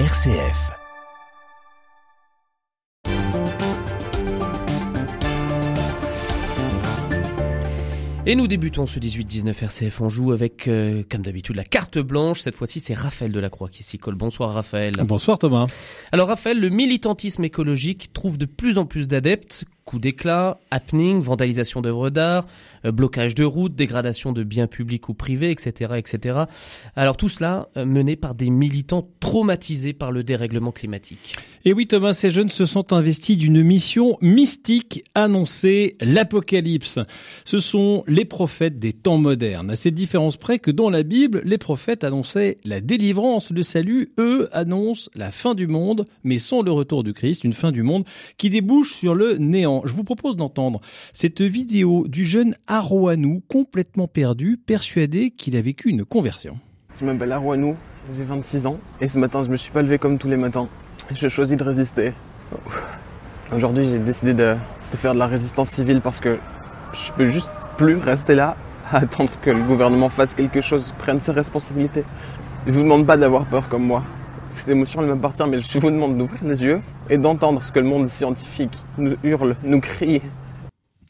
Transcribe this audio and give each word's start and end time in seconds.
RCF. 0.00 0.72
Et 8.26 8.34
nous 8.34 8.48
débutons 8.48 8.86
ce 8.86 8.98
18-19 8.98 9.62
RCF. 9.62 10.00
On 10.00 10.08
joue 10.08 10.32
avec, 10.32 10.66
euh, 10.66 11.04
comme 11.08 11.22
d'habitude, 11.22 11.54
la 11.54 11.62
carte 11.62 11.98
blanche. 12.00 12.40
Cette 12.40 12.56
fois-ci, 12.56 12.80
c'est 12.80 12.94
Raphaël 12.94 13.30
Delacroix 13.30 13.68
qui 13.68 13.84
s'y 13.84 13.98
colle. 13.98 14.16
Bonsoir 14.16 14.52
Raphaël. 14.52 14.94
Bonsoir 15.04 15.38
Thomas. 15.38 15.66
Alors 16.10 16.26
Raphaël, 16.26 16.58
le 16.58 16.70
militantisme 16.70 17.44
écologique 17.44 18.12
trouve 18.12 18.36
de 18.36 18.46
plus 18.46 18.78
en 18.78 18.86
plus 18.86 19.06
d'adeptes. 19.06 19.64
Coups 19.84 20.02
d'éclat, 20.02 20.58
happening, 20.70 21.20
vandalisation 21.20 21.80
d'œuvres 21.80 22.10
d'art, 22.10 22.46
euh, 22.84 22.92
blocage 22.92 23.34
de 23.34 23.44
routes, 23.44 23.74
dégradation 23.74 24.32
de 24.32 24.42
biens 24.42 24.66
publics 24.66 25.08
ou 25.08 25.14
privés, 25.14 25.50
etc., 25.50 25.94
etc. 25.96 26.44
Alors 26.96 27.16
tout 27.16 27.28
cela 27.28 27.68
euh, 27.76 27.84
mené 27.84 28.16
par 28.16 28.34
des 28.34 28.50
militants 28.50 29.08
traumatisés 29.20 29.92
par 29.92 30.12
le 30.12 30.22
dérèglement 30.22 30.72
climatique. 30.72 31.36
Et 31.66 31.72
oui 31.72 31.86
Thomas, 31.86 32.12
ces 32.12 32.28
jeunes 32.28 32.50
se 32.50 32.66
sont 32.66 32.92
investis 32.92 33.38
d'une 33.38 33.62
mission 33.62 34.18
mystique 34.20 35.02
annoncer 35.14 35.96
l'apocalypse. 36.00 36.98
Ce 37.46 37.58
sont 37.58 38.04
les 38.06 38.26
prophètes 38.26 38.78
des 38.78 38.92
temps 38.92 39.16
modernes, 39.16 39.70
à 39.70 39.76
cette 39.76 39.94
différence 39.94 40.36
près 40.36 40.58
que 40.58 40.70
dans 40.70 40.90
la 40.90 41.02
Bible, 41.02 41.40
les 41.44 41.56
prophètes 41.56 42.04
annonçaient 42.04 42.58
la 42.64 42.82
délivrance, 42.82 43.50
le 43.50 43.62
salut, 43.62 44.12
eux 44.18 44.48
annoncent 44.52 45.10
la 45.14 45.30
fin 45.30 45.54
du 45.54 45.66
monde, 45.66 46.04
mais 46.22 46.36
sans 46.36 46.60
le 46.60 46.70
retour 46.70 47.02
du 47.02 47.14
Christ, 47.14 47.44
une 47.44 47.54
fin 47.54 47.72
du 47.72 47.82
monde 47.82 48.04
qui 48.36 48.50
débouche 48.50 48.94
sur 48.94 49.14
le 49.14 49.38
néant. 49.38 49.73
Je 49.84 49.94
vous 49.94 50.04
propose 50.04 50.36
d'entendre 50.36 50.80
cette 51.12 51.40
vidéo 51.40 52.06
du 52.08 52.24
jeune 52.24 52.54
Arouanou, 52.66 53.42
complètement 53.48 54.08
perdu, 54.08 54.56
persuadé 54.56 55.30
qu'il 55.30 55.56
a 55.56 55.62
vécu 55.62 55.88
une 55.88 56.04
conversion. 56.04 56.58
Je 57.00 57.04
m'appelle 57.04 57.32
Arouanou, 57.32 57.76
j'ai 58.16 58.22
26 58.22 58.66
ans, 58.66 58.78
et 59.00 59.08
ce 59.08 59.18
matin 59.18 59.44
je 59.44 59.50
me 59.50 59.56
suis 59.56 59.72
pas 59.72 59.82
levé 59.82 59.98
comme 59.98 60.18
tous 60.18 60.28
les 60.28 60.36
matins. 60.36 60.68
J'ai 61.12 61.28
choisi 61.28 61.56
de 61.56 61.62
résister. 61.62 62.12
Aujourd'hui 63.54 63.84
j'ai 63.84 63.98
décidé 63.98 64.32
de, 64.32 64.54
faire 64.94 65.14
de 65.14 65.18
la 65.18 65.26
résistance 65.26 65.70
civile 65.70 66.00
parce 66.00 66.20
que 66.20 66.38
je 66.92 67.12
peux 67.12 67.26
juste 67.26 67.48
plus 67.76 67.96
rester 67.96 68.34
là 68.34 68.56
à 68.92 68.98
attendre 68.98 69.32
que 69.42 69.50
le 69.50 69.62
gouvernement 69.62 70.08
fasse 70.08 70.34
quelque 70.34 70.60
chose, 70.60 70.94
prenne 70.98 71.20
ses 71.20 71.32
responsabilités. 71.32 72.04
Je 72.66 72.72
vous 72.72 72.82
demande 72.82 73.06
pas 73.06 73.16
d'avoir 73.16 73.46
peur 73.46 73.66
comme 73.66 73.84
moi. 73.84 74.04
Cette 74.54 74.68
émotion 74.68 75.02
elle 75.02 75.08
m'appartient, 75.08 75.42
mais 75.48 75.58
je 75.58 75.78
vous 75.78 75.90
demande 75.90 76.16
d'ouvrir 76.16 76.38
les 76.44 76.62
yeux 76.62 76.80
et 77.10 77.18
d'entendre 77.18 77.62
ce 77.62 77.72
que 77.72 77.80
le 77.80 77.86
monde 77.86 78.08
scientifique 78.08 78.78
nous 78.96 79.16
hurle, 79.24 79.56
nous 79.64 79.80
crie 79.80 80.22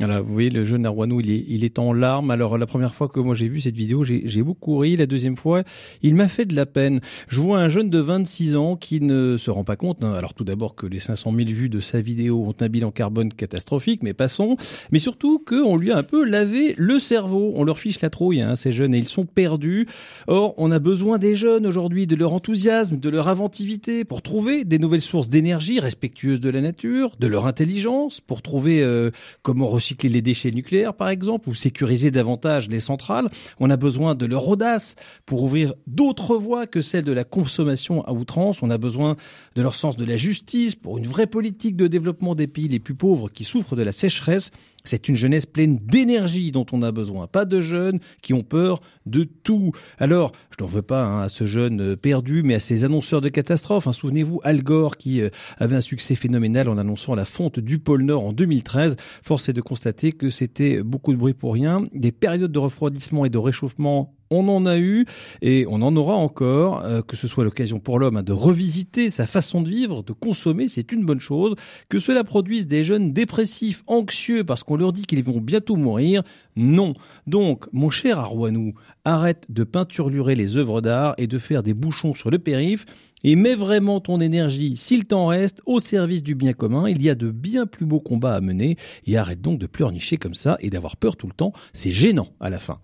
alors, 0.00 0.24
vous 0.24 0.32
voyez, 0.32 0.50
le 0.50 0.64
jeune 0.64 0.86
Arwanou, 0.86 1.20
il 1.20 1.30
est, 1.30 1.44
il 1.48 1.64
est 1.64 1.78
en 1.78 1.92
larmes. 1.92 2.30
Alors, 2.30 2.56
la 2.56 2.66
première 2.66 2.94
fois 2.94 3.08
que 3.08 3.20
moi 3.20 3.34
j'ai 3.34 3.48
vu 3.48 3.60
cette 3.60 3.76
vidéo, 3.76 4.04
j'ai 4.04 4.42
beaucoup 4.42 4.78
ri. 4.78 4.96
La 4.96 5.06
deuxième 5.06 5.36
fois, 5.36 5.62
il 6.02 6.14
m'a 6.14 6.28
fait 6.28 6.44
de 6.44 6.56
la 6.56 6.66
peine. 6.66 7.00
Je 7.28 7.40
vois 7.40 7.58
un 7.58 7.68
jeune 7.68 7.90
de 7.90 7.98
26 7.98 8.56
ans 8.56 8.76
qui 8.76 9.00
ne 9.00 9.36
se 9.36 9.50
rend 9.50 9.64
pas 9.64 9.76
compte. 9.76 10.02
Hein. 10.02 10.14
Alors, 10.14 10.34
tout 10.34 10.44
d'abord 10.44 10.74
que 10.74 10.86
les 10.86 11.00
500 11.00 11.32
000 11.36 11.50
vues 11.50 11.68
de 11.68 11.80
sa 11.80 12.00
vidéo 12.00 12.44
ont 12.46 12.54
un 12.60 12.68
bilan 12.68 12.90
carbone 12.90 13.32
catastrophique, 13.32 14.02
mais 14.02 14.14
passons. 14.14 14.56
Mais 14.90 14.98
surtout 14.98 15.38
qu'on 15.38 15.76
lui 15.76 15.90
a 15.90 15.98
un 15.98 16.02
peu 16.02 16.24
lavé 16.24 16.74
le 16.78 16.98
cerveau. 16.98 17.52
On 17.54 17.64
leur 17.64 17.78
fiche 17.78 18.00
la 18.00 18.10
trouille, 18.10 18.40
hein, 18.40 18.56
ces 18.56 18.72
jeunes, 18.72 18.94
et 18.94 18.98
ils 18.98 19.08
sont 19.08 19.26
perdus. 19.26 19.86
Or, 20.26 20.54
on 20.56 20.70
a 20.70 20.78
besoin 20.78 21.18
des 21.18 21.34
jeunes 21.34 21.66
aujourd'hui, 21.66 22.06
de 22.06 22.16
leur 22.16 22.32
enthousiasme, 22.32 22.98
de 22.98 23.08
leur 23.08 23.28
inventivité, 23.28 24.04
pour 24.04 24.22
trouver 24.22 24.64
des 24.64 24.78
nouvelles 24.78 25.02
sources 25.02 25.28
d'énergie 25.28 25.80
respectueuses 25.80 26.40
de 26.40 26.48
la 26.48 26.60
nature, 26.60 27.12
de 27.20 27.26
leur 27.26 27.46
intelligence, 27.46 28.20
pour 28.20 28.42
trouver 28.42 28.82
euh, 28.82 29.10
comment 29.42 29.68
recycler 29.82 30.08
les 30.08 30.22
déchets 30.22 30.52
nucléaires, 30.52 30.94
par 30.94 31.08
exemple, 31.08 31.48
ou 31.48 31.54
sécuriser 31.54 32.12
davantage 32.12 32.68
les 32.68 32.78
centrales. 32.78 33.28
On 33.58 33.68
a 33.68 33.76
besoin 33.76 34.14
de 34.14 34.26
leur 34.26 34.46
audace 34.46 34.94
pour 35.26 35.42
ouvrir 35.42 35.74
d'autres 35.88 36.36
voies 36.36 36.68
que 36.68 36.80
celle 36.80 37.04
de 37.04 37.12
la 37.12 37.24
consommation 37.24 38.04
à 38.04 38.12
outrance. 38.12 38.62
On 38.62 38.70
a 38.70 38.78
besoin 38.78 39.16
de 39.56 39.62
leur 39.62 39.74
sens 39.74 39.96
de 39.96 40.04
la 40.04 40.16
justice 40.16 40.76
pour 40.76 40.98
une 40.98 41.06
vraie 41.06 41.26
politique 41.26 41.76
de 41.76 41.88
développement 41.88 42.36
des 42.36 42.46
pays 42.46 42.68
les 42.68 42.78
plus 42.78 42.94
pauvres 42.94 43.28
qui 43.28 43.42
souffrent 43.42 43.76
de 43.76 43.82
la 43.82 43.92
sécheresse. 43.92 44.52
C'est 44.84 45.08
une 45.08 45.14
jeunesse 45.14 45.46
pleine 45.46 45.78
d'énergie 45.78 46.50
dont 46.50 46.66
on 46.72 46.82
a 46.82 46.90
besoin, 46.90 47.26
pas 47.26 47.44
de 47.44 47.60
jeunes 47.60 48.00
qui 48.20 48.34
ont 48.34 48.42
peur 48.42 48.80
de 49.06 49.24
tout. 49.24 49.72
Alors, 49.98 50.32
je 50.56 50.62
n'en 50.62 50.68
veux 50.68 50.82
pas 50.82 51.04
hein, 51.04 51.22
à 51.22 51.28
ce 51.28 51.46
jeune 51.46 51.80
euh, 51.80 51.96
perdu, 51.96 52.42
mais 52.42 52.54
à 52.54 52.60
ces 52.60 52.84
annonceurs 52.84 53.20
de 53.20 53.28
catastrophes. 53.28 53.86
Hein. 53.86 53.92
Souvenez-vous, 53.92 54.40
Al 54.42 54.62
Gore 54.62 54.96
qui 54.96 55.20
euh, 55.20 55.28
avait 55.58 55.76
un 55.76 55.80
succès 55.80 56.16
phénoménal 56.16 56.68
en 56.68 56.78
annonçant 56.78 57.14
la 57.14 57.24
fonte 57.24 57.60
du 57.60 57.78
pôle 57.78 58.02
Nord 58.02 58.24
en 58.24 58.32
2013. 58.32 58.96
Force 59.22 59.48
est 59.48 59.52
de 59.52 59.60
constater 59.72 60.12
que 60.12 60.28
c'était 60.28 60.82
beaucoup 60.82 61.14
de 61.14 61.18
bruit 61.18 61.32
pour 61.32 61.54
rien. 61.54 61.82
Des 61.94 62.12
périodes 62.12 62.52
de 62.52 62.58
refroidissement 62.58 63.24
et 63.24 63.30
de 63.30 63.38
réchauffement 63.38 64.14
on 64.32 64.48
en 64.48 64.66
a 64.66 64.78
eu 64.78 65.06
et 65.40 65.66
on 65.68 65.82
en 65.82 65.94
aura 65.96 66.14
encore, 66.14 66.84
euh, 66.84 67.02
que 67.02 67.16
ce 67.16 67.28
soit 67.28 67.44
l'occasion 67.44 67.78
pour 67.78 67.98
l'homme 67.98 68.16
hein, 68.16 68.22
de 68.22 68.32
revisiter 68.32 69.10
sa 69.10 69.26
façon 69.26 69.60
de 69.60 69.68
vivre, 69.68 70.02
de 70.02 70.12
consommer, 70.12 70.68
c'est 70.68 70.92
une 70.92 71.04
bonne 71.04 71.20
chose. 71.20 71.54
Que 71.88 71.98
cela 71.98 72.24
produise 72.24 72.66
des 72.66 72.84
jeunes 72.84 73.12
dépressifs, 73.12 73.82
anxieux 73.86 74.44
parce 74.44 74.64
qu'on 74.64 74.76
leur 74.76 74.92
dit 74.92 75.02
qu'ils 75.02 75.22
vont 75.22 75.40
bientôt 75.40 75.76
mourir, 75.76 76.22
non. 76.56 76.94
Donc, 77.26 77.66
mon 77.72 77.90
cher 77.90 78.18
Arwanou, 78.18 78.74
arrête 79.04 79.44
de 79.48 79.64
peinturlurer 79.64 80.34
les 80.34 80.56
œuvres 80.56 80.80
d'art 80.80 81.14
et 81.18 81.26
de 81.26 81.38
faire 81.38 81.62
des 81.62 81.74
bouchons 81.74 82.14
sur 82.14 82.30
le 82.30 82.38
périph' 82.38 82.84
et 83.24 83.36
mets 83.36 83.54
vraiment 83.54 84.00
ton 84.00 84.20
énergie, 84.20 84.76
s'il 84.76 85.04
t'en 85.04 85.26
reste, 85.26 85.62
au 85.66 85.80
service 85.80 86.22
du 86.22 86.34
bien 86.34 86.52
commun. 86.52 86.88
Il 86.88 87.02
y 87.02 87.10
a 87.10 87.14
de 87.14 87.30
bien 87.30 87.66
plus 87.66 87.86
beaux 87.86 88.00
combats 88.00 88.34
à 88.34 88.40
mener 88.40 88.76
et 89.06 89.16
arrête 89.16 89.40
donc 89.40 89.58
de 89.58 89.66
pleurnicher 89.66 90.16
comme 90.16 90.34
ça 90.34 90.56
et 90.60 90.70
d'avoir 90.70 90.96
peur 90.96 91.16
tout 91.16 91.26
le 91.26 91.34
temps. 91.34 91.52
C'est 91.72 91.90
gênant 91.90 92.28
à 92.40 92.50
la 92.50 92.58
fin. 92.58 92.80